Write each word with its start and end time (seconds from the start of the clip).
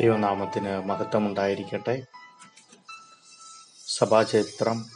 ദൈവനാമത്തിന് 0.00 0.82
മഹത്വമുണ്ടായിരിക്കട്ടെ. 0.88 2.02
സഭാചരിത്രം 3.86 4.86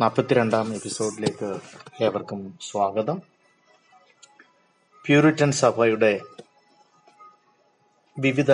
നാൽപ്പത്തിരണ്ടാം 0.00 0.74
എപ്പിസോഡിലേക്ക് 0.74 1.60
ഏവർക്കും 2.04 2.58
സ്വാഗതം. 2.62 3.22
പ്യൂരിറ്റൻ 5.06 5.52
സഭയുടെ 5.52 6.20
വിവിധ 8.18 8.52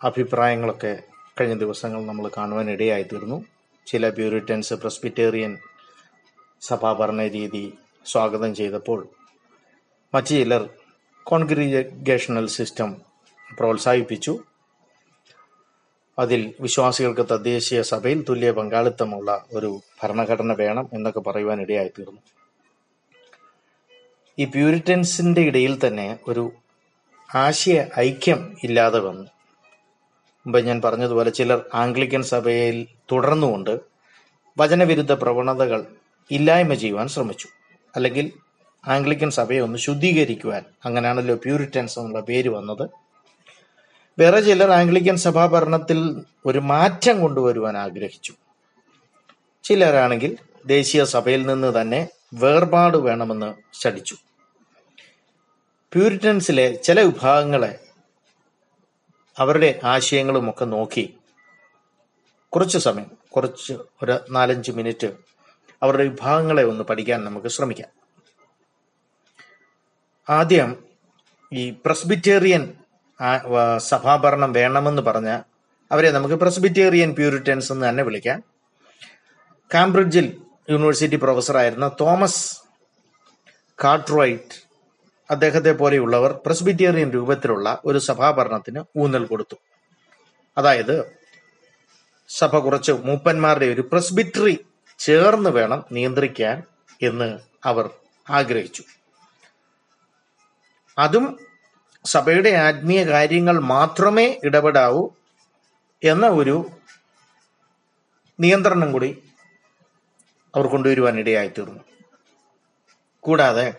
അഭിപ്രായങ്ങളൊക്കെ 0.00 1.02
കഴിഞ്ഞ 1.40 1.54
ദിവസങ്ങൾ 1.54 2.06
നമ്മൾ 2.06 2.30
കാണുവാൻ 2.36 2.70
ഇടയായി 2.70 3.02
തീർന്നു 3.02 3.44
ചില 3.86 4.08
പ്യൂരിറ്റൻസ് 4.08 4.74
പ്രസ്ബിറ്റേറിയൻ 4.74 5.58
സഭാഭരണ 6.60 7.26
രീതി 7.26 7.78
സ്വാഗതം 8.06 8.54
ചെയ്തപ്പോൾ 8.54 9.08
മറ്റു 10.14 10.34
ചിലർ 10.34 10.68
കോൺഗ്രിഗേഷണൽ 11.24 12.48
സിസ്റ്റം 12.48 13.09
പ്രോത്സാഹിപ്പിച്ചു. 13.58 14.38
അതിൽ 16.18 16.54
വിശ്വാസികൾക്ക് 16.60 17.26
തദ്ദേശീയ 17.30 17.82
സഭയിൽ 17.82 18.24
തുല്യ 18.28 18.50
പങ്കാളിത്തമുള്ള 18.50 19.44
ഒരു 19.52 19.80
ഭരണഘടന 20.02 20.52
വേണം 20.52 20.88
എന്നൊക്കെ 20.92 21.20
പറയുവാൻ 21.20 21.60
ഇടയായി 21.60 21.88
തീർന്നു 21.88 22.20
ഈ 24.38 24.44
പ്യൂരിറ്റൻസിന്റെ 24.44 25.40
ഇടയിൽ 25.40 25.86
തന്നെ 25.86 26.18
ഒരു 26.28 26.52
ആശയ 27.34 27.86
ഐക്യം 27.98 28.56
ഇല്ലാതെ 28.64 28.98
വന്നു. 28.98 29.22
മുമ്പ് 30.46 30.66
ഞാൻ 30.66 30.80
പറഞ്ഞതുപോലെ 30.80 31.30
ചിലർ 31.30 31.64
ആംഗ്ലിക്കൻ 31.74 32.22
സഭയിൽ 32.22 32.86
തുടർന്നുകൊണ്ട് 33.12 33.80
വചനവിരുദ്ധ 34.58 35.12
പ്രവണതകൾ 35.12 35.86
ഇല്ലായ്മ 36.30 36.74
ചെയ്യുവാൻ 36.74 37.08
ശ്രമിച്ചു. 37.08 37.48
അല്ലെങ്കിൽ 37.96 38.32
ആംഗ്ലിക്കൻ 38.88 39.30
സഭയെ 39.30 39.60
ഒന്ന് 39.60 39.78
ശുദ്ധീകരിക്കുവാൻ 39.78 40.62
അങ്ങനെയാണല്ലോ 40.84 41.34
പ്യൂരിറ്റൻസ് 41.34 41.98
എന്നുള്ള 41.98 42.20
പേര് 42.20 42.48
വന്നത്. 42.48 42.90
വേറെ 44.20 44.40
ചിലർ 44.40 44.70
ആംഗ്ലിക്കൻ 44.70 45.16
സഭാ 45.16 45.46
ഭരണത്തിൽ 45.46 46.24
ഒരു 46.46 46.58
മാറ്റം 46.58 47.20
കൊണ്ടുവരുവാൻ 47.20 47.76
ആഗ്രഹിച്ചു. 47.76 48.34
ചിലരാണെങ്കിൽ 49.62 50.38
ദേശീയ 50.66 51.04
സഭയിൽ 51.04 51.46
നിന്ന് 51.46 51.80
തന്നെ 51.80 52.08
വേർപാട് 52.34 52.96
വേണമെന്ന് 52.96 53.54
ശടിച്ചു 53.72 54.16
പ്യൂരിറ്റൻസിലെ 55.92 56.74
ചില 56.74 57.00
വിഭാഗങ്ങളെ 57.00 57.78
അവരുടെ 59.38 59.80
ആശയങ്ങളുമൊക്കെ 59.84 60.64
നോക്കി 60.64 61.16
കുറച്ച് 62.48 62.78
സമയം 62.78 63.10
കുറച്ച് 63.36 63.72
ഒരു 64.02 64.18
നാലഞ്ച് 64.30 64.72
മിനിറ്റ് 64.72 65.12
അവരുടെ 65.82 66.02
വിഭാഗങ്ങളെ 66.02 66.64
ഒന്ന് 66.64 66.84
പഠിക്കാൻ 66.84 67.24
നമുക്ക് 67.24 67.46
ശ്രമിക്കാം. 67.46 67.88
ആദ്യം 70.28 70.84
ഈ 71.52 71.70
പ്രസ്ബിറ്റേറിയൻ 71.70 72.74
സഭാഭരണം 73.78 74.52
വേണമെന്ന് 74.52 75.02
പറഞ്ഞ 75.02 75.40
അവരെ 75.92 76.10
നമുക്ക് 76.10 76.34
പ്രസ്ബിറ്റേറിയൻ 76.34 77.14
പ്യൂരിറ്റൻസ് 77.14 77.72
എന്ന് 77.72 77.88
തന്നെ 77.88 78.02
വിളിക്കാം. 78.04 78.42
കാംബ്രിഡ്ജിൽ 79.74 80.40
യൂണിവേഴ്സിറ്റി 80.70 81.16
പ്രൊഫസറായിരുന്ന 81.16 81.90
തോമസ് 82.00 82.56
കാർട്ട്റൈറ്റ് 83.84 84.70
അദ്ദേഹത്തെ 85.30 85.72
പോലെയുള്ളവർ 85.72 86.40
പ്രസ്ബിറ്റേറിയൻ 86.46 87.10
രൂപത്തിലുള്ള 87.10 87.80
ഒരു 87.84 87.98
സഭാഭരണത്തിന് 87.98 88.84
ഊന്നൽ 88.96 89.24
കൊടുത്തു. 89.26 89.56
അതായത് 90.58 91.18
സഭ 92.28 92.58
കുറച്ച് 92.58 92.92
മൂപ്പന്മാരുടെ 92.92 93.66
ഒരു 93.66 93.80
പ്രസ്ബിറ്ററി 93.92 94.66
ചേർന്ന് 94.98 95.50
വേണം 95.50 95.84
നിയന്ത്രിക്കാൻ 95.92 96.62
എന്ന് 97.02 97.38
അവർ 97.64 97.90
ആഗ്രഹിച്ചു. 98.30 98.82
അതും 100.98 101.49
സഭയുടെ 102.04 102.50
ആത്മീയ 102.50 103.04
കാര്യങ്ങൾ 103.04 103.58
മാത്രമേ 103.60 104.40
ഇടപെടാവൂ 104.44 105.08
എന്ന 106.04 106.26
ഒരു 106.26 106.70
നിയന്ത്രണം 108.40 108.92
കൂടി 108.92 109.10
അവർ 110.54 110.66
കൊണ്ടുവരുവാൻ 110.66 111.18
ഇടയായിത്തീർന്നു 111.18 111.84
കൂടാതെ 113.20 113.74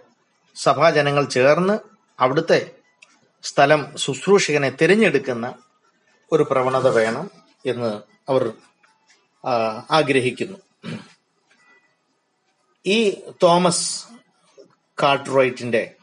സഭാജനങ്ങൾ 0.56 1.26
ചേർന്ന് 1.26 1.80
അവിടുത്തെ 2.20 2.76
സ്ഥലം 3.44 3.98
ശുശ്രൂഷകനെ 3.98 4.70
തിരഞ്ഞെടുക്കുന്ന 4.70 5.54
ഒരു 6.32 6.44
പ്രവണത 6.44 6.88
വേണം 6.88 7.32
എന്ന് 7.66 8.02
അവർ 8.30 8.54
ആഗ്രഹിക്കുന്നു. 9.92 10.58
ഈ 12.86 13.24
തോമസ് 13.44 14.08
കാർട്ട്റൈറ്റിന്റെ 15.02 15.96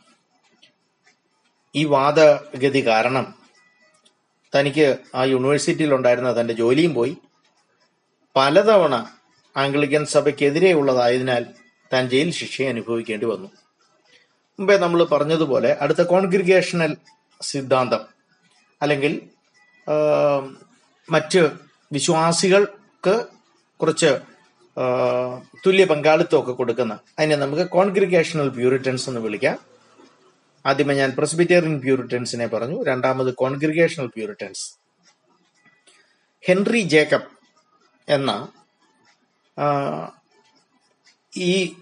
ഈ 1.76 1.84
വാദഗതി 1.84 2.86
കാരണം 2.86 3.34
തനിക്ക് 4.56 4.98
ആ 5.14 5.24
യൂണിവേഴ്സിറ്റിയിൽ 5.24 5.94
ഉണ്ടായിരുന്ന 5.94 6.40
തന്റെ 6.40 6.54
ജോലിയും 6.54 6.94
പോയി. 6.94 7.16
പലതവണ 8.36 8.94
ആംഗ്ലിക്കൻ 9.56 10.04
സഭയ്ക്കെതിരെയുള്ളതായതിനാൽ 10.06 11.46
താൻ 11.92 12.08
ജയിൽ 12.08 12.30
ശിക്ഷ 12.30 12.62
അനുഭവിക്കേണ്ടി 12.62 13.26
വന്നു. 13.26 13.48
മുമ്പേ 14.58 14.78
നമ്മൾ 14.78 15.04
പറഞ്ഞതുപോലെ 15.04 15.76
അടുത്ത 15.80 16.02
കോൺഗ്രിഗേഷണൽ 16.02 16.96
സിദ്ധാന്തം 17.42 18.00
അല്ലെങ്കിൽ 18.82 19.20
മറ്റ് 21.10 21.50
വിശ്വാസികൾക്ക് 21.92 23.26
കുറച്ച് 23.80 24.18
തുല്യ 25.66 25.84
പങ്കാളിത്തമൊക്കെ 25.84 26.52
കൊടുക്കുന്ന 26.52 26.98
അതിനെ 27.18 27.36
നമുക്ക് 27.36 27.70
കോൺഗ്രിഗേഷണൽ 27.70 28.48
പ്യൂരിറ്റൻസ് 28.48 29.08
എന്ന് 29.08 29.20
വിളിക്കാം. 29.20 29.77
ആദ്യമേ 30.66 30.94
ഞാൻ 30.94 31.14
പ്രസ്ബിറ്റേറിയൻ 31.18 31.80
പ്യൂരിറ്റൻസിനെ 31.80 32.46
പറഞ്ഞു 32.46 32.84
രണ്ടാമത് 32.84 33.34
കോൺഗ്രിഗേഷണൽ 33.34 34.06
പ്യൂരിറ്റൻസ് 34.06 34.78
ഹെൻറി 36.48 36.80
ജേക്കബ് 36.80 37.28
എന്ന 38.08 38.48
ഈ 41.36 41.76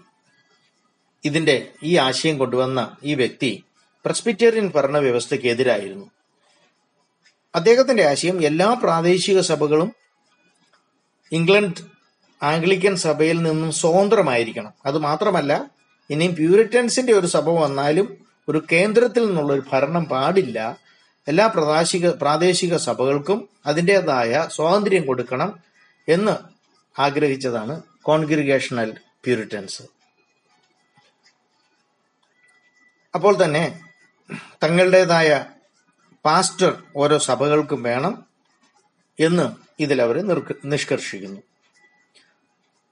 ഇതിന്റെ 1.25 1.67
ഈ 1.83 1.97
ആശയം 1.97 2.37
കൊണ്ടുവന്ന 2.37 2.97
ഈ 3.03 3.15
വ്യക്തി 3.15 3.63
പ്രസ്ബിറ്റേറിയൻ 4.05 4.71
ഭരണ 4.75 4.97
വ്യവസ്ഥയ്ക്ക് 4.97 5.47
എതിരായിരുന്നു. 5.47 6.11
അദ്ദേഹത്തിന്റെ 7.55 8.03
ആശയം 8.03 8.45
എല്ലാ 8.45 8.73
പ്രാദേശിക 8.73 9.39
സഭകളും 9.39 9.95
ഇംഗ്ലണ്ട് 11.31 11.79
ആംഗ്ലിക്കൻ 12.43 12.95
സഭയിൽ 12.95 13.41
നിന്നും 13.41 13.71
സ്വതന്ത്രമായിരിക്കണം. 13.71 14.73
അത് 14.85 14.97
മാത്രമല്ല 14.97 15.71
ഇനിയും 16.09 16.35
പ്യൂരിറ്റൻസിന്റെ 16.35 17.13
ഒരു 17.13 17.27
സഭ 17.27 17.49
വന്നാലും 17.49 18.26
ഒരു 18.49 18.65
കേന്ദ്രത്തിൽ 18.71 19.27
നിന്നുള്ള 19.27 19.53
ഒരു 19.53 19.63
ഭരണം 19.73 20.05
പാടില്ല. 20.05 20.77
എല്ലാ 21.27 21.47
പ്രാദേശിക 21.47 22.09
പ്രാദേശിക 22.09 22.77
സഭകൾക്കും 22.77 23.49
അതിന്റെതായ 23.65 24.47
സ്വാതന്ത്ര്യം 24.51 25.05
കൊടുക്കണം 25.05 25.59
എന്ന് 26.07 26.35
ആഗ്രഹിച്ചതാണ് 27.01 27.83
കോൺഗ്രിഗേഷണൽ 28.03 28.97
പ്യൂരിറ്റൻസ്. 29.25 29.83
അപ്പോൾ 33.15 33.43
തന്നെ 33.43 33.81
തങ്ങളുടേതായ 34.63 35.45
പാസ്റ്റർ 36.25 36.83
ഓരോ 36.95 37.17
സഭകൾക്കും 37.17 37.83
വേണം 37.83 38.25
എന്ന് 39.19 39.45
ഇതിൽ 39.79 40.01
അവർ 40.01 40.17
നിഷ്കർഷിക്കുന്നു. 40.65 41.41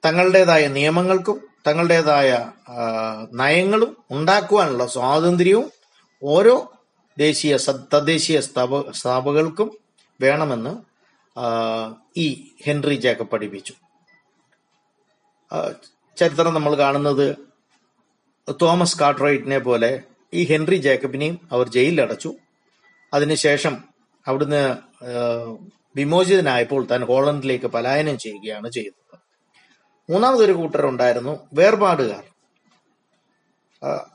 തങ്ങളുടേതായ 0.06 0.68
നിയമങ്ങൾക്കും 0.68 1.38
തങ്ങളുടേതായ 1.68 2.30
നയങ്ങളും 3.34 3.98
ഉണ്ടാക്കുവാനുള്ള 4.12 4.86
സ്വാതന്ത്ര്യവും 4.86 5.72
ഓരോ 6.24 6.56
ദേശീയ 7.18 7.58
തദ്ദേശീയ 7.94 8.40
സ്ഥാപ 8.40 8.92
സ്ഥാപകൾക്കും 8.92 9.70
വേണമെന്ന് 10.22 10.74
ഈ 12.18 12.28
ഹെൻറി 12.66 12.96
ജേക്കബ് 12.96 13.30
പഠിപ്പിച്ചു. 13.30 13.74
ചരിത്രം 16.18 16.54
നമ്മൾ 16.54 16.74
കാണുന്നത് 16.76 17.36
തോമസ് 18.62 19.00
കാട്രോയിറ്റിനെ 19.00 19.60
പോലെ 19.60 20.02
ഈ 20.34 20.44
ഹെൻറി 20.46 20.76
ജേക്കബിനെയും 20.76 21.40
അവർ 21.52 21.66
ജയിലിലടച്ചു 21.70 22.32
അതിനുശേഷം 23.14 23.84
അവിടുന്ന് 24.28 24.64
വിമോചിതനായപ്പോൾ 25.96 26.86
താൻ 26.86 27.02
ഹോളണ്ടിലേക്ക് 27.06 27.66
പലായനം 27.66 28.18
ചെയ്യുകയാണ് 28.18 28.72
ചെയ്തത്. 28.72 29.05
മൂന്നാമതൊരു 30.10 30.52
കൂട്ടരുണ്ടായിരുന്നു 30.52 31.50
വേർപാടുകാർ. 31.54 32.24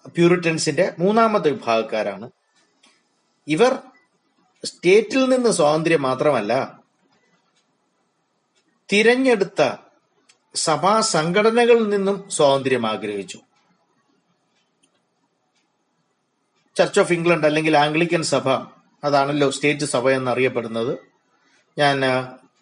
പ്യൂരിറ്റൻസിന്റെ 0.07 0.95
മൂന്നാമത്തെ 0.99 1.51
വിഭാഗക്കാരാണ്. 1.51 2.31
ഇവർ 3.49 3.79
സ്റ്റേറ്റിൽ 4.65 5.29
നിന്ന് 5.29 5.51
സ്വാതന്ത്ര്യം 5.51 6.03
മാത്രമല്ല 6.03 6.81
തിരഞ്ഞെടുത്ത 8.93 9.63
സഭാ 10.55 11.01
സംഘടനകളിൽ 11.01 11.89
നിന്നും 11.89 12.31
സ്വാതന്ത്ര്യം 12.31 12.87
ആഗ്രഹിച്ചു. 12.87 13.39
ചർച്ച് 16.77 17.01
ഓഫ് 17.01 17.13
ഇംഗ്ലണ്ട് 17.13 17.47
അല്ലെങ്കിൽ 17.47 17.77
ആംഗ്ലിക്കൻ 17.77 18.23
സഭ 18.23 18.49
അതാണല്ലോ 19.05 19.51
സ്റ്റേറ്റ് 19.51 19.85
സഭ 19.85 20.11
എന്നറിയപ്പെടുന്നത്. 20.11 20.99
ഞാൻ 21.79 22.01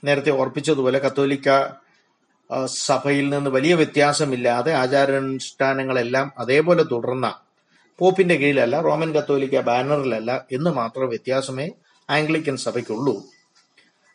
നേരത്തെ 0.05 0.31
ഓർപ്പിച്ചതുപോലെ 0.31 0.99
കത്തോലിക്ക 0.99 1.49
സഭയിൽ 2.67 3.29
നിന്ന് 3.31 3.51
വലിയ 3.51 3.75
വ്യത്യാസമില്ലാതെ 3.75 4.73
ആചാരാനുഷ്ഠാനങ്ങളെല്ലാം 4.73 6.33
അതേപോലെ 6.39 6.83
തുടർന്ന 6.83 7.41
പോപ്പിന്റെ 7.99 8.35
കീഴിലല്ല 8.35 8.81
റോമൻ 8.81 9.15
കത്തോലിക്ക 9.15 9.61
ബാനറിലല്ല 9.61 10.47
എന്ന് 10.53 10.71
മാത്രം 10.71 11.09
വ്യത്യാസമേ 11.09 11.71
ആംഗ്ലിക്കൻ 12.11 12.57
സഭയ്ക്കുള്ളൂ. 12.57 13.23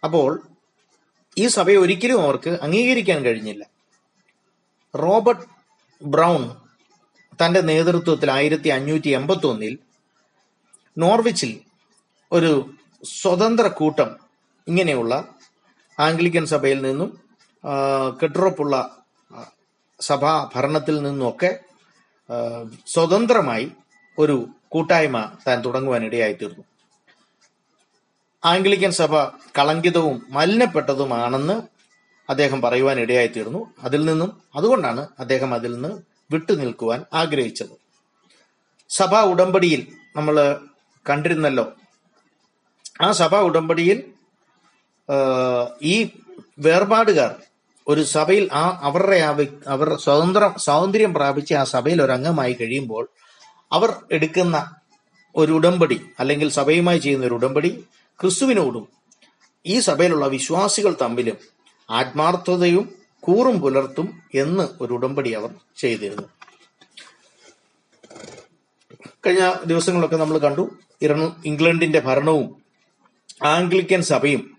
അപ്പോൾ 0.03 0.43
ഈ 1.37 1.47
സഭയെ 1.47 1.75
ഒരിക്കലും 1.75 2.21
അവർക്ക് 2.21 2.49
അംഗീകരിക്കാൻ 2.49 3.25
കഴിഞ്ഞില്ല. 3.25 3.63
റോബർട്ട് 4.95 5.45
ബ്രൗൺ 6.01 6.55
തന്റെ 7.45 7.61
നേതൃത്വത്തിൽ 7.61 8.31
ആയിരത്തി 8.31 8.69
അഞ്ഞൂറ്റി 8.69 9.09
എൺപത്തി 9.09 9.47
ഒന്നിൽ 9.47 9.77
നോർവിച്ചിൽ 10.97 11.59
ഒരു 12.31 12.75
സ്വതന്ത്ര 13.05 13.67
കൂട്ടം 13.67 14.17
ഇങ്ങനെയുള്ള 14.67 15.27
ആംഗ്ലിക്കൻ 15.99 16.45
സഭയിൽ 16.45 16.81
നിന്നും 16.81 17.22
കെട്ടുറപ്പുള്ള 18.21 18.75
സഭാ 19.99 20.49
ഭരണത്തിൽ 20.55 20.95
നിന്നൊക്കെ 21.01 21.51
സ്വതന്ത്രമായി 22.87 23.71
ഒരു 24.19 24.35
കൂട്ടായ്മ 24.67 25.17
താൻ 25.47 25.57
തുടങ്ങുവാനിടയായിത്തീർന്നു. 25.65 26.63
ആംഗ്ലിക്കൻ 28.45 28.91
സഭ 28.91 29.13
കളങ്കിതവും 29.57 30.17
മലിനപ്പെട്ടതുമാണെന്ന് 30.29 31.55
അദ്ദേഹം 32.29 32.59
പറയുവാൻ 32.61 32.97
ഇടയായിത്തീർന്നു 32.99 33.61
അതിൽ 33.79 34.01
നിന്നും 34.05 34.29
അതുകൊണ്ടാണ് 34.55 35.07
അദ്ദേഹം 35.19 35.53
അതിൽ 35.53 35.71
നിന്ന് 35.73 35.91
വിട്ടുനിൽക്കുവാൻ 36.31 36.99
ആഗ്രഹിച്ചത്. 37.13 37.75
സഭാ 38.89 39.21
ഉടമ്പടിയിൽ 39.23 39.81
നമ്മൾ 40.15 40.35
കണ്ടിരുന്നല്ലോ 41.09 41.65
ആ 43.01 43.11
സഭാ 43.11 43.39
ഉടമ്പടിയിൽ 43.39 43.97
ഈ 45.81 45.95
വേർപാടുകാർ 46.59 47.31
ഒരു 47.87 48.03
സഭയിൽ 48.03 48.49
ആ 48.53 48.79
അവരുടെ 48.83 49.17
അവർ 49.67 49.95
സ്വതന്ത്രം 49.95 50.59
സ്വാതന്ത്ര്യം 50.59 51.13
പ്രാപിച്ച് 51.13 51.53
ആ 51.53 51.63
സഭയിൽ 51.63 52.01
ഒരു 52.03 52.11
അംഗമായി 52.11 52.53
കഴിയുമ്പോൾ 52.53 53.09
അവർ 53.71 53.93
എടുക്കുന്ന 54.11 54.75
ഒരു 55.35 55.51
ഉടമ്പടി 55.51 56.01
അല്ലെങ്കിൽ 56.19 56.49
സഭയുമായി 56.49 56.97
ചെയ്യുന്ന 56.97 57.25
ഒരു 57.25 57.33
ഉടമ്പടി 57.33 57.85
ക്രിസ്തുവിനോടും 58.19 58.87
ഈ 59.65 59.79
സഭയിലുള്ള 59.79 60.27
വിശ്വാസികൾ 60.27 60.95
തമ്മിലും 61.01 61.37
ആത്മാർത്ഥതയും 61.89 62.95
കൂറും 63.19 63.61
പുലർത്തും 63.61 64.21
എന്ന് 64.35 64.67
ഒരു 64.81 64.93
ഉടമ്പടി 64.93 65.31
അവർ 65.31 65.49
ചെയ്തിരുന്നു. 65.77 66.27
കഴിഞ്ഞ 69.27 69.53
ദിവസങ്ങളൊക്കെ 69.65 70.15
നമ്മൾ 70.15 70.37
കണ്ടു. 70.37 70.77
ഇംഗ്ലണ്ടിന്റെ 71.45 71.99
ഭരണവും 71.99 72.55
ആംഗ്ലിക്കൻ 73.43 74.01
സഭയും 74.01 74.57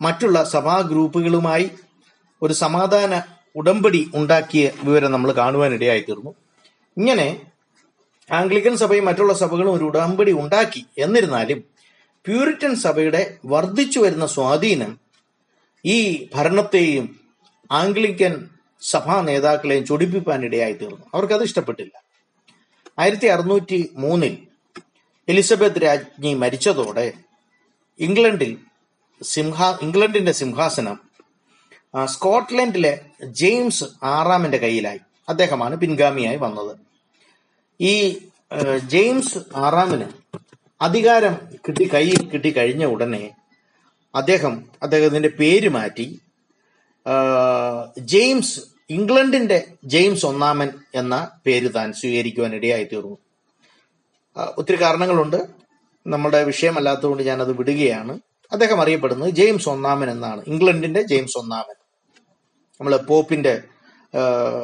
മറ്റുള്ള 0.00 0.44
സഭാ 0.44 0.80
ഗ്രൂപ്പുകളുമായി 0.80 1.70
ഒരു 2.42 2.52
സമാധാന 2.52 3.22
ഉടമ്പടി 3.56 4.10
ഉണ്ടാക്കിയ 4.14 4.70
വിവരം 4.84 5.12
നമ്മൾ 5.12 5.32
കാണുവാനിടയായി 5.32 6.00
തീർന്നു 6.00 6.34
ഇങ്ങനെ 6.96 7.40
ആംഗ്ലിക്കൻ 8.32 8.76
സഭയും 8.76 9.04
മറ്റുള്ള 9.04 9.34
സഭകളും 9.34 9.72
ഒരു 9.74 9.84
ഉടമ്പടി 9.84 10.32
ഉണ്ടാക്കി. 10.32 10.86
എന്നിരുന്നാലും 10.98 11.64
പ്യൂരിറ്റൻ 12.26 12.76
സഭയുടെ 12.76 13.38
വർദ്ധിച്ചു 13.46 14.00
വരുന്ന 14.00 14.26
സ്വാധീനം 14.26 14.98
ഈ 15.86 16.28
ഭരണത്തെയും 16.34 17.20
ആംഗ്ലിക്കൻ 17.70 18.48
സഭാ 18.82 19.20
നേതാക്കളെയും 19.20 19.86
ചൊടിപ്പിക്കാനിടയായി 19.86 20.72
തീർന്നു 20.72 21.06
അവർക്കത് 21.14 21.42
ഇഷ്ടപ്പെട്ടില്ല. 21.42 22.02
ആയിരത്തി 22.98 23.26
അറുന്നൂറ്റി 23.26 23.90
മൂന്നിൽ 23.94 24.38
എലിസബത്ത് 25.28 25.82
രാജ്ഞി 25.82 26.34
മരിച്ചതോടെ 26.34 27.12
ഇംഗ്ലണ്ടിൽ 28.00 28.58
സിംഹാ 29.22 29.78
ഇംഗ്ലണ്ടിന്റെ 29.82 30.32
സിംഹാസനം 30.32 31.07
സ്കോട്ട്ലൻഡിലെ 32.04 33.00
ജെയിംസ് 33.24 33.84
ആറാമിന്റെ 34.02 34.58
കയ്യിലായി. 34.58 34.98
അദ്ദേഹമാണ് 35.28 35.76
പിൻഗാമിയായി 35.76 36.36
വന്നത്. 36.36 36.76
ഈ 37.80 38.18
ജെയിംസ് 38.84 39.38
ആറാമിന് 39.56 40.04
അധികാരം 40.80 41.36
കിട്ടി 41.68 41.90
കയ്യിൽ 41.94 42.28
കിട്ടി 42.28 42.50
കഴിഞ്ഞ 42.50 42.84
ഉടനെ 42.84 43.30
അദ്ദേഹം 44.14 44.64
അദ്ദേഹത്തിന്റെ 44.82 45.28
പേര് 45.28 45.68
മാറ്റി 45.68 46.20
ജെയിംസ് 47.98 48.60
ഇംഗ്ലണ്ടിന്റെ 48.90 49.66
ജെയിംസ് 49.84 50.26
ഒന്നാമൻ 50.26 50.70
എന്ന 50.94 51.30
പേര് 51.46 51.74
താൻ 51.74 51.92
സ്വീകരിക്കുവാൻ 51.92 52.54
ഇടയായി 52.54 52.84
തീർന്നു 52.84 53.18
ഒത്തിരി 54.58 54.82
കാരണങ്ങളുണ്ട്. 54.82 55.46
നമ്മുടെ 56.06 56.44
വിഷയമല്ലാത്തതുകൊണ്ട് 56.44 57.22
ഞാനത് 57.22 57.56
വിടുകയാണ്. 57.56 58.20
അദ്ദേഹം 58.52 58.80
അറിയപ്പെടുന്നത് 58.80 59.30
ജെയിംസ് 59.30 59.68
ഒന്നാമൻ 59.68 60.10
എന്നാണ്. 60.10 60.44
ഇംഗ്ലണ്ടിന്റെ 60.46 61.02
ജെയിംസ് 61.02 61.38
ഒന്നാമൻ. 61.38 61.77
നമ്മൾ 62.80 62.96
പോപ്പിന്റെ 62.96 63.62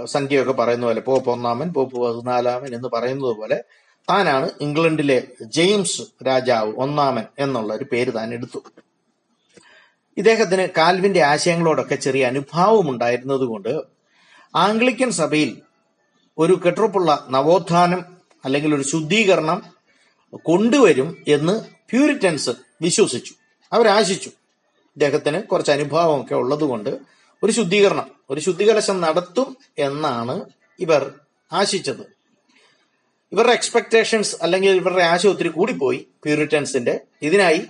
സംഖ്യയൊക്കെ 0.04 0.52
പറയുന്ന 0.52 0.86
പോലെ 0.86 1.00
പോപ്പ് 1.00 1.30
ഒന്നാമൻ 1.30 1.72
പോപ്പ് 1.72 1.96
പതിനാലാമൻ 2.00 2.74
എന്ന് 2.74 2.88
പറയുന്നത് 2.88 3.36
പോലെ 3.36 3.64
താനാണ് 4.10 4.50
ഇംഗ്ലണ്ടിലെ 4.60 5.22
ജെയിംസ് 5.42 6.02
രാജാവ് 6.26 6.72
ഒന്നാമൻ 6.76 7.24
എന്നുള്ള 7.38 7.74
ഒരു 7.74 7.86
പേര് 7.92 8.14
താൻ 8.14 8.34
എടുത്തു. 8.34 8.62
ഇദ്ദേഹത്തിന് 10.16 10.68
കാൽവിന്റെ 10.76 11.22
ആശയങ്ങളോടൊക്കെ 11.22 11.94
ചെറിയ 11.94 12.26
അനുഭാവം 12.26 12.90
ഉണ്ടായിരുന്നതുകൊണ്ട് 12.90 13.82
ആംഗ്ലിക്കൻ 14.54 15.10
സഭയിൽ 15.10 15.62
ഒരു 16.38 16.60
കെട്ടുറപ്പുള്ള 16.66 17.26
നവോത്ഥാനം 17.30 18.04
അല്ലെങ്കിൽ 18.44 18.74
ഒരു 18.74 18.82
ശുദ്ധീകരണം 18.82 19.62
കൊണ്ടുവരും 20.44 21.24
എന്ന് 21.28 21.60
പ്യൂരിറ്റൻസ് 21.90 22.50
വിശ്വസിച്ചു. 22.82 23.32
അവരാശിച്ചു. 23.72 24.28
ഇദ്ദേഹത്തിന് 24.96 25.42
കുറച്ച് 25.42 25.70
അനുഭാവമൊക്കെ 25.70 26.34
ഉള്ളതുകൊണ്ട് 26.34 26.98
ഒരു 27.44 27.52
ശുദ്ധീകരണം 27.52 28.08
ഒരു 28.30 28.40
ശുദ്ധികലശം 28.40 29.00
നടത്തും 29.00 29.56
എന്നാണ് 29.78 30.34
ഇവർ 30.80 31.02
ആശിച്ചത്. 31.52 32.04
ഇവരുടെ 33.32 33.52
എക്സ്പെക്ടേഷൻസ് 33.52 34.36
അല്ലെങ്കിൽ 34.42 34.70
ഇവരുടെ 34.70 35.02
ആശയം 35.02 35.30
ഒത്തിരി 35.30 35.48
കൂടിപ്പോയി 35.48 36.06
പ്യൂരിറ്റൻസിന്റെ 36.24 36.94
ഇതിനായി 37.22 37.62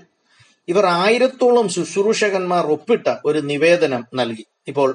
ഇവർ 0.69 0.87
ആയിരത്തോളം 0.87 1.69
ശുശ്രൂഷകന്മാർ 1.69 2.67
ഒപ്പിട്ട 2.67 3.09
ഒരു 3.25 3.39
നിവേദനം 3.39 4.03
നൽകി. 4.15 4.45
ഇപ്പോൾ 4.69 4.91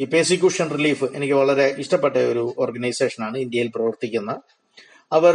ഈ 0.00 0.04
പേസിക്യൂഷൻ 0.04 0.70
റിലീഫ് 0.76 1.06
എനിക്ക് 1.16 1.34
വളരെ 1.34 1.74
ഇഷ്ടപ്പെട്ട 1.78 2.16
ഒരു 2.16 2.54
ഓർഗനൈസേഷനാണ് 2.58 3.36
ഇന്ത്യയിൽ 3.38 3.68
പ്രവർത്തിക്കുന്ന. 3.76 4.30
അവർ 5.12 5.34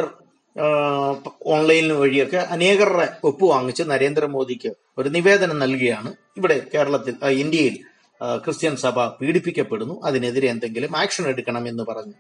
ഓൺലൈനിന് 1.56 1.94
വഴിയൊക്കെ 1.94 2.38
അനേകരുടെ 2.38 3.08
ഒപ്പ് 3.24 3.46
വാങ്ങിച്ച് 3.46 3.84
നരേന്ദ്രമോദിക്ക് 3.84 4.72
ഒരു 4.98 5.10
നിവേദനം 5.10 5.60
നൽകുകയാണ് 5.60 6.12
ഇവിടെ 6.38 6.58
കേരളത്തിൽ 6.74 7.16
ഇന്ത്യയിൽ. 7.44 7.78
ക്രിസ്ത്യൻ 8.22 8.76
സഭ 8.76 9.08
പീഡിപ്പിക്കപ്പെടുന്നു 9.08 10.02
അതിനെതിരെ 10.04 10.48
എന്തെങ്കിലും 10.48 10.98
ആക്ഷൻ 10.98 11.28
എടുക്കണം 11.28 11.68
എന്ന് 11.68 11.84
പറഞ്ഞു. 11.84 12.14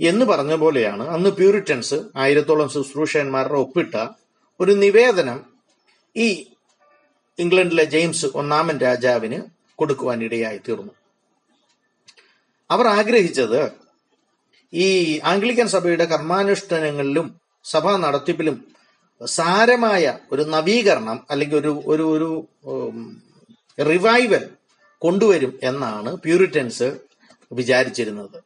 എന്ന് 0.00 0.26
പറഞ്ഞ 0.26 0.54
പോലെയാണ് 0.54 1.08
അന്ന് 1.08 1.30
പ്യൂരിറ്റൻസ് 1.30 1.94
ആയിരത്തോളം 2.16 2.68
ശുശ്രൂഷകന്മാരുടെ 2.68 3.54
ഒപ്പിട്ട 3.54 4.06
ഒരു 4.60 4.72
നിവേദനം 4.72 5.46
ഈ 6.16 6.46
ഇംഗ്ലണ്ടിലെ 7.38 7.84
ജെയിംസ് 7.84 8.26
ഒന്നാമൻ 8.34 8.78
രാജാവിന് 8.78 9.42
കൊടുക്കുവാൻ 9.74 10.24
ഇടയായി 10.24 10.58
തീർന്നു. 10.58 10.92
അവർ 12.70 12.86
ആഗ്രഹിച്ചത് 12.86 13.72
ഈ 14.72 15.20
ആംഗ്ലിക്കൻ 15.24 15.68
സഭയുടെ 15.68 16.04
കർമാനുഷ്ഠാനങ്ങളിലും 16.04 17.40
സഭാ 17.64 17.96
നടത്തിപ്പിലും 17.96 18.64
സാരമായ 19.26 20.18
ഒരു 20.32 20.42
നവീകരണം 20.42 21.26
അല്ലെങ്കിൽ 21.30 21.56
ഒരു 21.56 21.82
ഒരു 21.86 22.02
ഒരു 22.02 22.44
റിവൈവൽ 23.82 24.48
കൊണ്ടുവരും 25.04 25.58
എന്നാണ് 25.62 26.16
പ്യൂരിറ്റൻസ് 26.16 26.98
വിചാരിച്ചിരുന്നത്. 27.52 28.44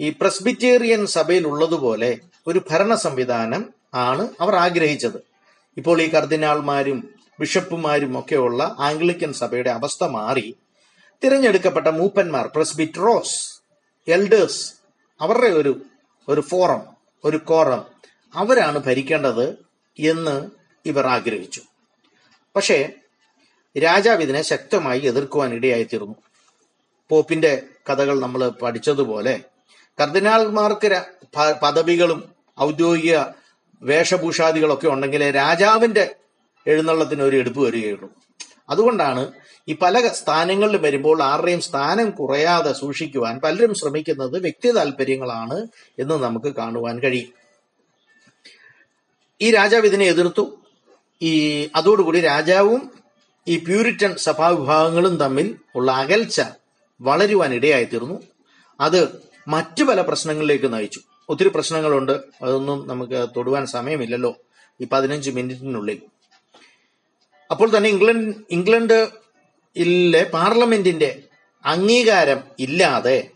ഈ 0.00 0.14
പ്രസ്ബിറ്റേറിയൻ 0.20 1.06
സഭയിൽ 1.06 1.48
ഉള്ളതുപോലെ 1.48 2.18
ഒരു 2.46 2.60
ഭരണ 2.70 2.94
സംവിധാനം 2.94 3.74
ആണ് 3.94 4.28
അവർ 4.40 4.54
ആഗ്രഹിച്ചത്. 4.54 5.16
ഇപ്പോൾ 5.76 6.02
ഈ 6.02 6.08
കർദിനാൾമാരും 6.08 7.14
ബിഷപ്പുമാരും 7.40 8.18
ഒക്കെയുള്ള 8.18 8.76
ആംഗ്ലിക്കൻ 8.78 9.32
സഭയുടെ 9.32 9.70
അവസ്ഥ 9.70 10.04
മാറി. 10.04 10.56
തിരഞ്ഞെടുക്കപ്പെട്ട 11.24 11.86
മൂപ്പന്മാർ 11.86 12.50
പ്രസ്ബിറ്ററോസ് 12.56 13.62
എൽഡേഴ്സ് 14.08 14.74
അവരുടെ 15.20 15.46
ഒരു 15.46 15.82
ഒരു 16.28 16.40
ഫോറം 16.40 16.82
ഒരു 17.24 17.36
കോറം 17.36 17.84
അവരാണ് 18.34 18.78
ഭരിക്കേണ്ടത് 18.78 19.66
എന്ന് 19.98 20.50
ഇവർ 20.86 21.06
ആഗ്രഹിച്ചു. 21.06 21.62
പക്ഷേ 22.56 22.92
രാജാവ് 23.78 24.22
ഇതിനെ 24.22 24.42
ശക്തമായി 24.42 25.00
എതിർക്കുവാൻ 25.00 25.54
ഇടയായിത്തീർന്നു. 25.54 26.14
പോപ്പിന്റെ 27.08 27.62
കഥകൾ 27.90 28.20
നമ്മൾ 28.20 28.48
പഠിച്ചതുപോലെ 28.48 29.40
കർദിനാൾമാർക്ക് 30.00 31.04
പദവികളും 31.62 32.32
ഔദ്യോഗിക 32.60 33.18
വേഷഭൂഷാദികളൊക്കെ 33.82 34.88
ഉണ്ടെങ്കിൽ 34.88 35.30
രാജാവിന്റെ 35.30 36.14
എഴുന്നള്ളത്തിന് 36.66 37.22
ഒരു 37.22 37.36
എടുപ്പ് 37.36 37.66
വരികയുള്ളൂ. 37.66 38.12
അതുകൊണ്ടാണ് 38.70 39.32
ഈ 39.68 39.76
പല 39.82 40.08
സ്ഥാനങ്ങളിൽ 40.08 40.76
വരുമ്പോൾ 40.76 41.22
ആരുടെയും 41.22 41.60
സ്ഥാനം 41.60 42.10
കുറയാതെ 42.10 42.72
സൂക്ഷിക്കുവാൻ 42.72 43.40
പലരും 43.40 43.74
ശ്രമിക്കുന്നത് 43.74 44.42
വ്യക്തി 44.42 44.70
താല്പര്യങ്ങളാണ് 44.70 45.66
എന്ന് 45.98 46.14
നമുക്ക് 46.14 46.54
കാണുവാൻ 46.54 46.98
കഴിയും. 46.98 47.32
ഈ 49.40 49.50
രാജാവ് 49.50 49.86
ഇതിനെ 49.86 50.04
എതിർത്തു. 50.04 50.60
ഈ 51.22 51.68
അതോടുകൂടി 51.74 52.20
രാജാവും 52.20 52.95
ഈ 53.48 53.64
പ്യൂരിറ്റൻ 53.64 54.16
സഭാവിഭാഗങ്ങളും 54.16 55.16
തമ്മിൽ 55.16 55.56
ഉള്ള 55.74 55.92
അകൽച്ച 55.92 56.42
വളരുവാൻ 57.00 57.54
ഇടയായിത്തീർന്നു. 57.54 58.22
അത് 58.80 59.22
മറ്റു 59.48 59.84
പല 59.84 60.00
പ്രശ്നങ്ങളിലേക്ക് 60.00 60.72
നയിച്ചു. 60.72 61.00
ഒത്തിരി 61.28 61.48
പ്രശ്നങ്ങളുണ്ട്. 61.48 62.12
അതൊന്നും 62.42 62.88
നമുക്ക് 62.88 63.28
തൊടുവാൻ 63.36 63.66
സമയമില്ലല്ലോ 63.66 64.36
ഈ 64.80 64.86
പതിനഞ്ച് 64.92 65.30
മിനിറ്റിനുള്ളിൽ. 65.30 66.02
അപ്പോൾ 67.50 67.76
തന്നെ 67.76 67.90
ഇംഗ്ലണ്ട് 67.90 68.36
ഇംഗ്ലണ്ട് 68.50 69.08
ഇംഗ്ലണ്ടിലെ 69.76 70.24
പാർലമെന്റിന്റെ 70.24 71.22
അംഗീകാരം 71.66 72.44
ഇല്ലാതെ 72.58 73.30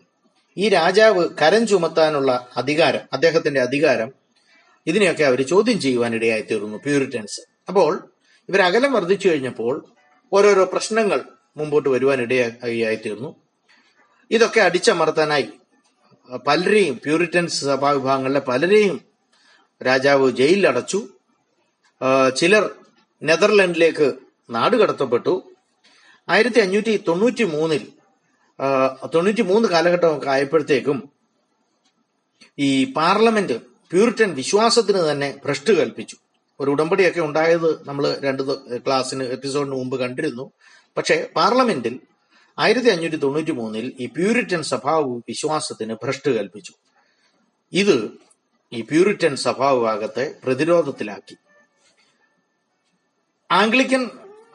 ഈ 0.57 0.69
രാജാവ് 0.69 1.29
കരം 1.43 1.67
ചുമത്താനുള്ള 1.67 2.49
അധികാരം 2.57 3.01
അദ്ദേഹത്തിന്റെ 3.13 3.61
അധികാരം 3.61 4.13
ഇതിനെയൊക്കെ 4.87 5.25
അവർ 5.25 5.43
ചോദ്യം 5.43 5.81
ചെയ്യുവാനിടയായി 5.81 6.43
തീർന്നു 6.43 6.77
പ്യൂരിറ്റൻസ്. 6.77 7.41
അപ്പോൾ 7.69 8.13
ഇവർ 8.49 8.63
അകലം 8.63 8.93
വർദ്ധിച്ചു 8.93 9.29
കഴിഞ്ഞപ്പോൾ 9.29 9.85
ഓരോരോ 10.33 10.65
പ്രശ്നങ്ങൾ 10.73 11.21
മുമ്പോട്ട് 11.57 11.89
വരുവാനിടയായിത്തീർന്നു. 11.89 13.31
ഇതൊക്കെ 14.31 14.61
അടിച്ചമർത്താനായി 14.61 15.49
പലരെയും 16.47 16.97
പ്യൂരിറ്റൻസ് 17.05 17.65
സഭാവിഭാഗങ്ങളിലെ 17.69 18.41
പലരെയും 18.41 18.97
രാജാവ് 19.87 20.27
ജയിലിൽ 20.41 20.67
അടച്ചു 20.69 21.01
ചിലർ 22.41 22.65
നെതർലൻഡിലേക്ക് 23.23 24.09
നാടുകടത്തപ്പെട്ടു. 24.51 25.35
ആയിരത്തി 26.29 26.61
അഞ്ഞൂറ്റി 26.61 26.93
തൊണ്ണൂറ്റി 27.09 27.45
മൂന്നിൽ 27.55 27.83
തൊണ്ണൂറ്റി 29.15 29.43
മൂന്ന് 29.43 29.69
കാലഘട്ടമൊക്കെ 29.69 30.31
ആയപ്പോഴത്തേക്കും 30.31 30.99
ഈ 32.59 32.71
പാർലമെന്റ് 32.93 33.57
പ്യൂരിറ്റൻ 33.91 34.31
വിശ്വാസത്തിന് 34.35 35.01
തന്നെ 35.11 35.29
ഭ്രഷ്ട് 35.45 35.73
കൽപ്പിച്ചു. 35.79 36.17
ഒരു 36.61 36.71
ഉടമ്പടിയൊക്കെ 36.71 37.21
ഉണ്ടായത് 37.21 37.89
നമ്മൾ 37.89 38.21
രണ്ട് 38.21 38.43
ക്ലാസ്സിന് 38.79 39.25
എപ്പിസോഡിന് 39.25 39.73
മുമ്പ് 39.73 40.01
കണ്ടിരുന്നു. 40.01 40.53
പക്ഷേ 40.97 41.27
പാർലമെന്റിൽ 41.37 42.01
ആയിരത്തി 42.59 42.89
അഞ്ഞൂറ്റി 42.89 43.17
തൊണ്ണൂറ്റി 43.17 43.51
മൂന്നിൽ 43.51 43.93
ഈ 44.01 44.07
പ്യൂരിറ്റൻ 44.07 44.63
സ്വഭാവ 44.63 45.01
വിശ്വാസത്തിന് 45.01 45.95
ഭ്രഷ്ട് 45.95 46.31
കൽപ്പിച്ചു. 46.31 46.73
ഇത് 47.73 48.11
ഈ 48.73 48.81
പ്യൂരിറ്റൻ 48.81 49.37
സഭാവിഭാഗത്തെ 49.37 50.35
പ്രതിരോധത്തിലാക്കി. 50.45 51.37
ആംഗ്ലിക്കൻ 53.51 54.11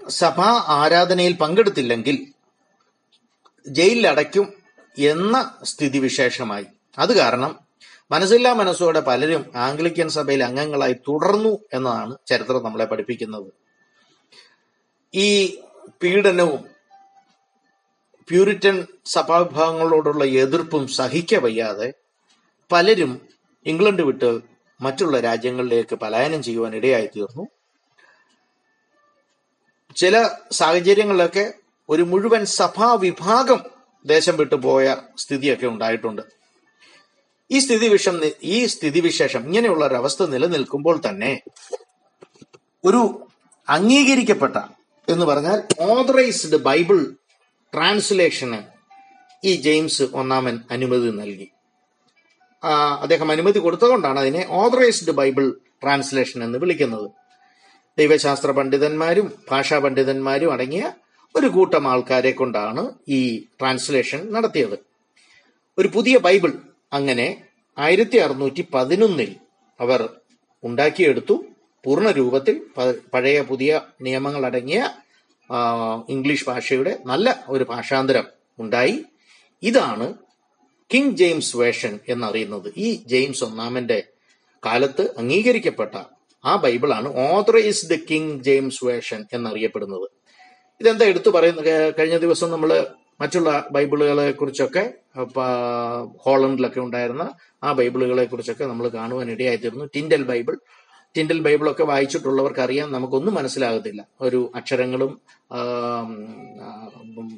സഭാ 0.09 0.65
ആരാധനയിൽ 0.67 1.33
പങ്കെടുത്തില്ലെങ്കിൽ 1.33 2.33
ജയിലിലടയ്ക്കും 3.67 4.53
എന്ന 4.97 5.55
സ്ഥിതിവിശേഷമായി. 5.63 6.65
അത് 6.99 7.17
കാരണം 7.17 7.64
മനസ്സില്ലാ 8.11 8.53
മനസ്സോടെ 8.53 8.99
പലരും 8.99 9.51
ആംഗ്ലിക്കൻ 9.55 10.09
സഭയിൽ 10.09 10.43
അംഗങ്ങളായി 10.43 10.93
തുടർന്നു 10.93 11.57
എന്നതാണ് 11.73 12.17
ചരിത്രം 12.27 12.63
നമ്മളെ 12.63 12.85
പഠിപ്പിക്കുന്നത്. 12.85 13.53
ഈ 15.15 15.57
പീഡനവും 16.03 16.65
പ്യൂരിറ്റൻ 18.29 18.87
സഭാവിഭാഗങ്ങളോടുള്ള 19.05 20.25
എതിർപ്പും 20.25 20.87
സഹിക്ക 20.87 21.35
വയ്യാതെ 21.35 21.93
പലരും 22.71 23.27
ഇംഗ്ലണ്ട് 23.65 24.01
വിട്ട് 24.01 24.41
മറ്റുള്ള 24.81 25.19
രാജ്യങ്ങളിലേക്ക് 25.19 25.95
പലായനം 25.95 26.43
ചെയ്യുവാൻ 26.43 26.75
ഇടയായി 26.75 27.07
തീർന്നു. 27.07 27.47
ചില 29.95 30.29
സാഹചര്യങ്ങളിലൊക്കെ 30.51 31.53
ഒരു 31.89 32.03
മുഴുവൻ 32.03 32.45
സഭാ 32.45 32.93
വിഭാഗം 32.93 33.63
ദേശം 34.05 34.37
വിട്ടു 34.37 34.55
പോയ 34.55 34.95
സ്ഥിതിയൊക്കെ 35.17 35.67
ഉണ്ടായിട്ടുണ്ട്. 35.67 36.44
ഈ 37.51 37.59
സ്ഥിതി 37.59 37.87
വിഷം 37.87 38.15
ഈ 38.43 38.65
സ്ഥിതിവിശേഷം 38.65 39.41
ഇങ്ങനെയുള്ള 39.47 39.85
ഒരു 39.85 39.95
അവസ്ഥ 39.95 40.23
നിലനിൽക്കുമ്പോൾ 40.23 41.01
തന്നെ 41.09 41.31
ഒരു 42.83 43.01
അംഗീകരിക്കപ്പെട്ട 43.69 44.57
എന്ന് 45.07 45.25
പറഞ്ഞാൽ 45.25 45.59
ഓതറൈസ്ഡ് 45.79 46.57
ബൈബിൾ 46.69 46.99
ട്രാൻസ്ലേഷന് 47.73 48.59
ഈ 49.45 49.55
ജെയിംസ് 49.55 50.03
ഒന്നാമൻ 50.13 50.55
അനുമതി 50.71 51.09
നൽകി. 51.09 51.47
അദ്ദേഹം 53.01 53.31
അനുമതി 53.31 53.59
കൊടുത്തുകൊണ്ടാണ് 53.59 54.19
അതിനെ 54.19 54.47
ഓതറൈസ്ഡ് 54.49 55.11
ബൈബിൾ 55.11 55.45
ട്രാൻസ്ലേഷൻ 55.83 56.43
എന്ന് 56.43 56.57
വിളിക്കുന്നത്. 56.57 57.07
ദൈവശാസ്ത്ര 57.97 58.51
പണ്ഡിതന്മാരും 58.51 59.27
ഭാഷാ 59.51 59.77
പണ്ഡിതന്മാരും 59.79 60.51
അടങ്ങിയ 60.53 60.93
ഒരു 61.35 61.47
കൂട്ടം 61.47 61.87
ആൾക്കാരെ 61.87 62.31
കൊണ്ടാണ് 62.31 62.83
ഈ 63.07 63.45
ട്രാൻസ്ലേഷൻ 63.59 64.33
നടത്തിയത്. 64.33 64.77
ഒരു 65.77 65.87
പുതിയ 65.87 66.17
ബൈബിൾ 66.17 66.51
അങ്ങനെ 66.93 67.43
ആയിരത്തി 67.77 68.17
അറുന്നൂറ്റി 68.17 68.67
പതിനൊന്നിൽ 68.73 69.35
അവർ 69.79 70.09
ഉണ്ടാക്കിയെടുത്തു. 70.63 71.45
പൂർണ 71.83 72.11
രൂപത്തിൽ 72.11 72.61
പഴയ 73.13 73.41
പുതിയ 73.41 73.81
നിയമങ്ങൾ 74.01 74.45
അടങ്ങിയ 74.45 74.89
ഇംഗ്ലീഷ് 76.09 76.45
ഭാഷയുടെ 76.47 76.99
നല്ല 77.05 77.45
ഒരു 77.47 77.63
ഭാഷാന്തരം 77.63 78.27
ഉണ്ടായി. 78.59 79.05
ഇതാണ് 79.63 80.13
കിങ് 80.93 81.17
ജെയിംസ് 81.17 81.57
വേഷൻ 81.57 81.99
എന്നറിയുന്നത്. 82.09 82.73
ഈ 82.77 83.03
ജെയിംസ് 83.05 83.43
ഒന്നാമന്റെ 83.43 84.03
കാലത്ത് 84.65 85.13
അംഗീകരിക്കപ്പെട്ട 85.17 86.03
ആ 86.45 86.55
ബൈബിളാണ് 86.55 87.17
ഓതറൈസ്ഡ് 87.17 87.99
കിങ് 88.11 88.43
ജെയിംസ് 88.43 88.85
വേഷൻ 88.85 89.25
എന്നറിയപ്പെടുന്നത്. 89.33 90.09
ഇതെന്താ 90.81 91.05
എടുത്തു 91.05 91.29
പറയുന്നത്? 91.29 91.95
കഴിഞ്ഞ 91.99 92.17
ദിവസം 92.17 92.51
നമ്മൾ 92.51 92.87
മറ്റുള്ള 93.21 93.67
ബൈബിളുകളെ 93.71 94.31
കുറിച്ചൊക്കെ 94.31 94.93
ഹോളണ്ടിലൊക്കെ 96.17 96.79
ഉണ്ടായിരുന്ന 96.79 97.33
ആ 97.63 97.71
ബൈബിളുകളെ 97.71 98.25
കുറിച്ചൊക്കെ 98.25 98.65
നമ്മൾ 98.65 98.87
കാണുവാൻ 98.87 99.31
ഇടയായിത്തീർന്നു 99.31 99.85
ടിൻഡൽ 99.95 100.23
ബൈബിൾ. 100.23 100.57
ടിൻഡൽ 101.15 101.39
ബൈബിളൊക്കെ 101.39 101.83
വായിച്ചിട്ടുള്ളവർക്ക് 101.83 102.59
അറിയാം 102.59 102.91
നമുക്കൊന്നും 102.91 103.33
മനസ്സിലാകത്തില്ല. 103.33 104.07
ഒരു 104.21 104.51
അക്ഷരങ്ങളും 104.55 105.21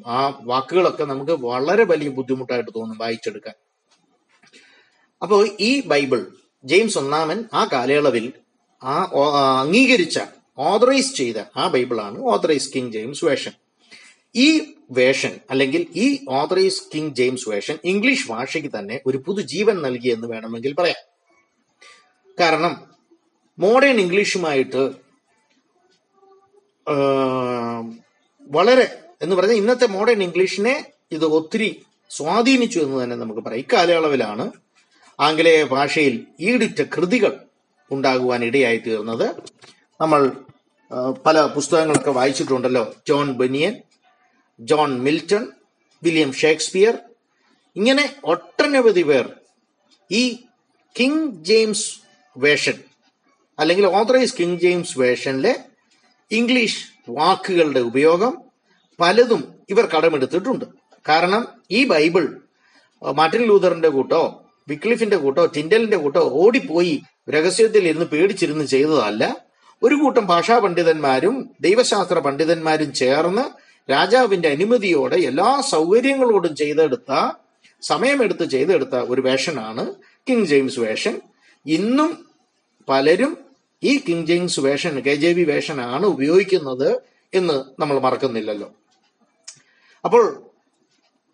ആ, 0.08 0.36
വാക്കുകളൊക്കെ 0.42 1.04
നമുക്ക് 1.04 1.32
വളരെ 1.32 1.84
വലിയ 1.84 2.10
ബുദ്ധിമുട്ടായിട്ട് 2.10 2.72
തോന്നും 2.76 2.98
വായിച്ചെടുക്കാൻ. 2.98 3.56
അപ്പോൾ 5.22 5.50
ഈ 5.60 5.88
ബൈബിൾ 5.88 6.28
ജെയിംസ് 6.66 6.98
ഒന്നാമൻ 6.98 7.46
ആ 7.54 7.70
കാലയളവിൽ 7.74 8.34
ആ 8.84 9.04
അംഗീകരിച്ച 9.62 10.20
ഓതറൈസ് 10.58 11.16
ചെയ്ത 11.16 11.36
ആ 11.58 11.68
ബൈബിളാണ് 11.68 12.20
ഓതറൈസ് 12.20 12.74
കിങ് 12.74 12.92
ജെയിംസ് 12.92 13.26
വേഷൻ. 13.26 13.67
ഈ 14.38 14.76
വേഷൻ 14.92 15.34
അല്ലെങ്കിൽ 15.50 15.82
ഈ 15.96 16.08
authorise 16.30 16.82
King 16.94 17.16
James 17.16 17.50
version 17.50 17.78
English 17.84 18.28
ഭാഷയ്ക്ക് 18.28 18.70
തന്നെ 18.80 18.96
ഒരു 19.06 19.18
പുതുജീവൻ 19.18 19.78
നൽകി 19.82 20.10
എന്ന് 20.10 20.28
വേണമെങ്കിൽ 20.28 20.74
പറയാം. 20.80 21.02
കാരണം 22.40 22.74
മോഡേൺ 23.60 23.98
ഇംഗ്ലീഷുമായിട്ട് 24.00 24.84
വളരെ 28.50 28.86
എന്ന് 29.22 29.36
പറഞ്ഞാൽ 29.36 29.56
ഇന്നത്തെ 29.56 29.88
മോഡേൺ 29.88 30.24
ഇംഗ്ലീഷിനെ 30.24 30.76
ഇത് 31.12 31.26
ഒത്തിരി 31.26 31.70
സ്വാധീനിച്ചു 32.10 32.80
എന്ന് 32.80 33.04
തന്നെ 33.04 33.16
നമുക്ക് 33.16 33.42
പറയാം. 33.42 33.60
ഇക്കാലയളവിലാണ് 33.60 34.46
ആംഗലേയ 35.20 35.64
ഭാഷയിൽ 35.64 36.16
ഈടിറ്റ 36.40 36.82
കൃതികൾ 36.96 37.34
ഉണ്ടാകുവാൻ 37.92 38.42
ഇടയായി 38.44 38.78
തീർന്നത്. 38.78 39.28
നമ്മൾ 40.02 40.22
പല 41.26 41.38
പുസ്തകങ്ങളൊക്കെ 41.56 42.12
വായിച്ചിട്ടുണ്ടല്ലോ 42.12 42.84
John 43.08 43.28
Bunyan 43.34 43.74
John 44.60 45.00
Milton 45.00 45.52
William 46.04 46.34
Shakespeare. 46.34 46.98
ഇങ്ങനെ 47.76 48.16
ഒട്ടനവധി 48.24 49.04
പേർ 49.04 49.34
ഈ 50.12 50.40
കിങ് 51.00 51.44
ജെയിംസ് 51.44 52.00
വേഷൻ 52.38 52.74
അല്ലെങ്കിൽ 53.60 53.86
ഓതറൈസ് 53.88 54.38
കിങ് 54.40 54.60
ജെയിംസ് 54.60 55.00
വേഷനിലെ 55.00 55.60
ഇംഗ്ലീഷ് 56.32 56.86
വാക്കുകളുടെ 57.10 57.80
ഉപയോഗം 57.80 58.42
പലതും 59.00 59.62
ഇവർ 59.70 59.86
കടമെടുത്തിട്ടുണ്ട്. 59.86 60.66
കാരണം 61.10 61.48
ഈ 61.72 61.84
ബൈബിൾ 61.86 62.42
മാർട്ടിൻ 63.02 63.42
ലൂതറിന്റെ 63.42 63.90
കൂട്ടോ 63.90 64.44
വിക്ലിഫിന്റെ 64.70 65.18
കൂട്ടോ 65.18 65.46
ടിൻഡലിന്റെ 65.46 65.98
കൂട്ടോ 65.98 66.30
ഓടിപ്പോയി 66.34 67.04
രഹസ്യത്തിൽ 67.30 67.88
ഇരുന്ന് 67.88 68.06
പേടിച്ചിരുന്ന് 68.06 68.66
ചെയ്തതല്ല. 68.66 69.36
ഒരു 69.84 69.96
കൂട്ടം 69.96 70.26
ഭാഷാ 70.26 70.60
പണ്ഡിതന്മാരും 70.60 71.56
ദൈവശാസ്ത്ര 71.62 72.20
പണ്ഡിതന്മാരും 72.20 72.94
ചേർന്ന് 72.94 73.42
രാജാവിന്റെ 73.90 74.50
അനുമതിയോടെ 74.50 75.16
എല്ലാ 75.16 75.50
സൗകര്യങ്ങളോടും 75.74 76.56
ചെയ്തെടുത്ത 76.56 77.12
സമയമെടുത്ത് 77.84 78.46
ചെയ്തെടുത്ത 78.46 78.96
ഒരു 78.96 79.22
വേഷനാണ് 79.22 79.84
കിങ് 80.28 80.46
ജെയിംസ് 80.46 80.80
വേഷൻ. 80.80 81.22
ഇന്നും 81.66 82.12
പലരും 82.90 83.38
ഈ 83.84 83.98
King 83.98 84.26
James 84.26 84.60
version 84.60 84.94
K 85.00 85.14
J 85.16 85.32
B 85.34 85.44
വേഷനാണ് 85.44 86.06
ഉപയോഗിക്കുന്നത് 86.06 86.90
എന്ന് 87.34 87.56
നമ്മൾ 87.80 88.00
മറക്കുന്നില്ലല്ലോ. 88.00 88.70
അപ്പോൾ 90.06 90.24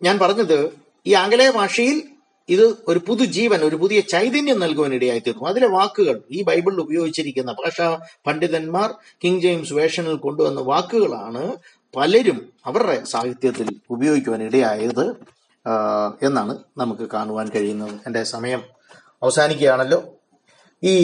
ഞാൻ 0.02 0.18
പറഞ്ഞത് 0.18 0.58
ഈ 1.06 1.14
ആംഗലേയ 1.14 1.50
ഭാഷയിൽ 1.50 1.98
ഇത് 2.48 2.76
ഒരു 2.88 2.98
പുതു 2.98 3.24
ജീവൻ 3.24 3.60
ഒരു 3.64 3.76
പുതിയ 3.76 4.00
ചൈതന്യം 4.00 4.58
നൽകുവാനിടയായി 4.60 5.18
തീർന്നു 5.18 5.46
അതിലെ 5.48 5.66
വാക്കുകൾ 5.66 6.16
ഈ 6.30 6.42
ബൈബിളിൽ 6.42 6.80
ഉപയോഗിച്ചിരിക്കുന്ന 6.80 7.52
ഭാഷാ 7.52 7.86
പണ്ഡിതന്മാർ 8.26 8.88
കിങ് 9.24 9.40
ജെയിംസ് 9.40 9.72
വേഷനിൽ 9.72 10.16
കൊണ്ടുവന്ന 10.16 10.60
വാക്കുകളാണ് 10.60 11.44
പലരും 11.96 12.52
അവരുടെ 12.66 13.04
സാഹിത്യത്തിൽ 13.04 13.80
ഉപയോഗിക്കുവാൻ 13.90 14.42
ഇടയായത് 14.42 15.16
എന്നാണ് 16.22 16.58
നമുക്ക് 16.78 17.10
കാണുവാൻ 17.10 17.48
കഴിയുന്നത്. 17.48 17.94
എന്റെ 18.06 18.24
സമയം 18.24 18.62
അവസാനിക്കുകയാണല്ലോ. 19.22 20.02
ഈ 20.82 20.94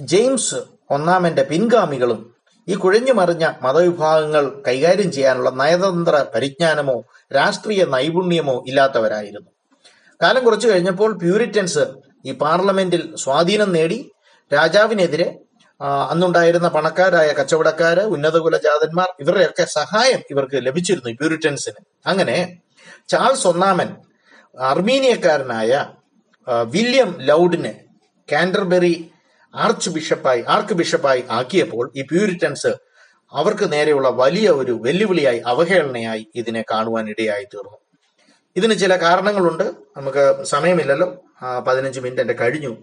ജെയിംസ് 0.00 0.54
ഒന്നാമന്റെ 0.90 1.42
പിൻഗാമികളും 1.42 2.34
ഈ 2.68 2.74
കുഴഞ്ഞു 2.74 3.12
മറിഞ്ഞ 3.12 3.52
മതവിഭാഗങ്ങൾ 3.62 4.62
കൈകാര്യം 4.68 5.12
ചെയ്യാനുള്ള 5.12 5.50
നയതന്ത്ര 5.50 6.24
പരിജ്ഞാനമോ 6.34 7.04
രാഷ്ട്രീയ 7.36 7.84
നൈപുണ്യമോ 7.84 8.64
ഇല്ലാത്തവരായിരുന്നു. 8.68 9.50
കാലം 10.22 10.44
കുറച്ചു 10.44 10.68
കഴിഞ്ഞപ്പോൾ 10.68 11.18
പ്യൂരിറ്റൻസ് 11.18 11.78
ഈ 12.26 12.32
പാർലമെന്റിൽ 12.32 13.16
സ്വാധീനം 13.16 13.72
നേടി. 13.72 14.10
രാജാവിനെതിരെ 14.54 15.38
അന്നുണ്ടായിരുന്ന 15.80 16.68
പണക്കാരായ 16.68 17.32
കച്ചവടക്കാര് 17.32 17.98
ഉന്നത 17.98 18.38
കുലജാതന്മാർ 18.38 19.08
ഇവരുടെയൊക്കെ 19.20 19.64
സഹായം 19.64 20.20
ഇവർക്ക് 20.30 20.66
ലഭിച്ചിരുന്നു 20.66 21.14
പ്യൂരിറ്റൻസിന് 21.14 21.84
അങ്ങനെ 22.06 22.58
ചാൾസ് 23.08 23.46
ഒന്നാമൻ 23.46 23.96
അർമീനിയക്കാരനായ 24.60 25.86
വില്യം 26.62 27.16
ലൗഡിനെ 27.20 27.84
കാൻഡർബെറി 28.32 29.10
ആർച്ച് 29.54 29.90
ബിഷപ്പായി 29.90 30.44
ആർക്ക് 30.48 30.74
ബിഷപ്പായി 30.74 31.24
ആക്കിയപ്പോൾ 31.30 31.92
ഈ 31.96 32.02
പ്യൂരിറ്റൻസ് 32.02 32.66
അവർക്ക് 33.32 33.72
നേരെയുള്ള 33.72 34.08
വലിയ 34.08 34.50
ഒരു 34.50 34.78
വെല്ലുവിളിയായി 34.82 35.42
അവഹേളനയായി 35.46 36.26
ഇതിനെ 36.34 36.64
കാണുവാൻ 36.70 37.08
ഇടയായി 37.08 37.44
തീർന്നു. 37.44 37.78
ഇതിന് 38.56 38.74
ചില 38.74 38.96
കാരണങ്ങളുണ്ട്. 38.96 39.64
നമുക്ക് 39.96 40.44
സമയമില്ലല്ലോ. 40.44 41.22
പതിനഞ്ച് 41.68 42.00
മിനിറ്റ് 42.00 42.22
എന്റെ 42.22 42.34
കഴിഞ്ഞു. 42.34 42.76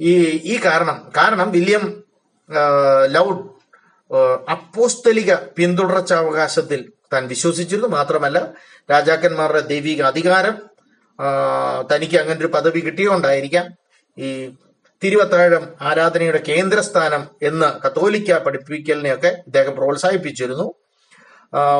ഈ 0.00 0.24
ഈ 0.24 0.60
കാരണം 0.64 1.12
കാരണം 1.16 1.50
വില്യം 1.50 2.05
ലൗഡ് 3.06 3.42
അപ്പോസ്തലിക 4.48 5.34
പിന്തുടർച്ചാവകാശത്തിൽ 5.34 6.92
താൻ 7.12 7.28
വിശ്വസിച്ചിരുന്നു. 7.28 7.88
മാത്രമല്ല 7.88 8.54
രാജാക്കന്മാരുടെ 8.90 9.60
ദൈവിക 9.60 10.02
അധികാരം 10.02 10.56
തനിക്ക് 11.92 12.16
അങ്ങനെ 12.16 12.38
ഒരു 12.38 12.46
പദവി 12.46 12.80
കിട്ടിയോണ്ടായിരിക്കാം 12.80 13.66
ഈ 14.18 14.50
തിരുവത്താഴം 15.04 15.64
ആരാധനയുടെ 15.80 16.40
കേന്ദ്രസ്ഥാനം 16.48 17.22
എന്ന് 17.42 17.86
കത്തോലിക്ക 17.86 18.38
പഠിപ്പിക്കലിനെയൊക്കെ 18.38 19.42
ഇദ്ദേഹം 19.46 19.74
പ്രോത്സാഹിപ്പിച്ചിരുന്നു. 19.76 20.74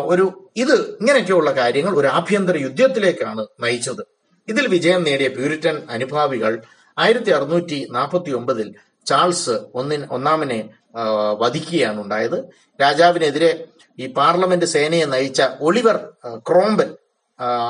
ഒരു 0.04 0.52
ഇത് 0.56 0.74
ഇങ്ങനെയൊക്കെയുള്ള 1.00 1.50
കാര്യങ്ങൾ 1.50 1.98
ഒരു 1.98 2.06
ആഭ്യന്തര 2.06 2.56
യുദ്ധത്തിലേക്കാണ് 2.56 3.46
നയിച്ചത്. 3.60 4.02
ഇതിൽ 4.48 4.66
വിജയം 4.68 5.02
നേടിയ 5.04 5.28
പ്യൂരിറ്റൻ 5.28 5.82
അനുഭാവികൾ 5.90 6.62
ആയിരത്തി 6.98 7.30
അറുന്നൂറ്റി 7.30 7.88
നാൽപ്പത്തി 7.90 8.30
ഒമ്പതിൽ 8.30 8.74
ചാൾസ് 9.10 9.54
ഒന്നിന് 9.74 10.06
ഒന്നാമനെ 10.16 10.60
വധിക്കുകയാണ് 11.40 11.98
ഉണ്ടായത്. 12.04 12.38
രാജാവിനെതിരെ 12.82 13.50
ഈ 13.98 14.06
പാർലമെന്റ് 14.18 14.66
സേനയെ 14.74 15.06
നയിച്ച 15.14 15.42
ഒളിവർ 15.60 15.96
ക്രോംബൽ 16.48 16.88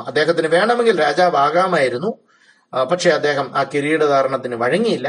അദ്ദേഹത്തിന് 0.08 0.48
വേണമെങ്കിൽ 0.56 0.94
രാജാവാകാമായിരുന്നു. 1.00 2.10
ആകാമായിരുന്നു 2.10 2.10
പക്ഷേ 2.90 3.10
അദ്ദേഹം 3.10 3.46
ആ 3.58 3.62
കിരീടധാരണത്തിന് 3.74 4.56
വഴങ്ങിയില്ല. 4.62 5.08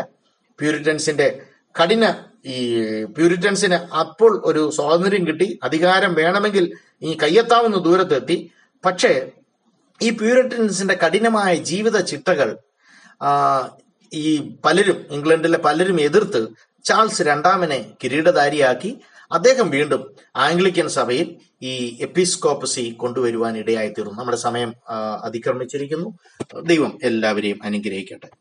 പ്യൂരിറ്റൻസിന്റെ 0.60 1.28
കഠിന 1.76 2.06
ഈ 2.46 2.60
പ്യൂരിറ്റൻസിന് 3.16 3.78
അപ്പോൾ 4.02 4.32
ഒരു 4.46 4.62
സ്വാതന്ത്ര്യം 4.78 5.24
കിട്ടി. 5.28 5.48
അധികാരം 5.64 6.12
വേണമെങ്കിൽ 6.20 6.66
ഈ 7.02 7.12
കയ്യെത്താവുന്ന 7.24 7.78
ദൂരത്തെത്തി. 7.88 8.38
പക്ഷേ 8.86 9.12
ഈ 10.02 10.10
പ്യൂരിറ്റൻസിന്റെ 10.20 10.96
കഠിനമായ 11.04 11.54
ജീവിത 11.72 11.98
ചിട്ടകൾ 12.12 12.50
ഈ 14.14 14.52
പലരും 14.66 15.06
ഇംഗ്ലണ്ടിലെ 15.12 15.58
പലരും 15.58 16.02
എതിർത്ത് 16.02 16.48
ചാൾസ് 16.84 17.22
രണ്ടാമനെ 17.22 17.92
കിരീടധാരിയാക്കി 18.04 19.00
അദ്ദേഹം 19.32 19.70
വീണ്ടും 19.70 20.16
ആംഗ്ലിക്കൻ 20.36 20.88
സഭയിൽ 20.88 21.36
ഈ 21.62 21.98
എപ്പിസ്കോപ്പസി 22.02 22.90
കൊണ്ടുവരുവാൻ 22.90 23.58
ഇടയായി 23.58 23.90
തീർന്നു 23.90 24.14
നമ്മുടെ 24.14 24.38
സമയം 24.38 24.74
അതിക്രമിച്ചിരിക്കുന്നു. 25.24 26.18
ദൈവം 26.64 27.00
എല്ലാവരെയും 27.04 27.60
അനുഗ്രഹിക്കട്ടെ. 27.64 28.30